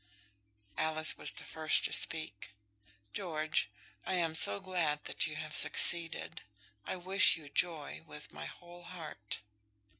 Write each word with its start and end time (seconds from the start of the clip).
Alice 0.79 1.15
was 1.15 1.31
the 1.31 1.43
first 1.45 1.85
to 1.85 1.93
speak. 1.93 2.55
"George, 3.13 3.69
I 4.03 4.15
am 4.15 4.33
so 4.33 4.59
glad 4.59 5.03
that 5.05 5.27
you 5.27 5.35
have 5.35 5.55
succeeded! 5.55 6.41
I 6.87 6.95
wish 6.95 7.37
you 7.37 7.47
joy 7.49 8.01
with 8.07 8.33
my 8.33 8.47
whole 8.47 8.81
heart." 8.81 9.43